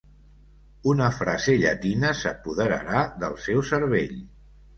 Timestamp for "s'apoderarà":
2.23-3.05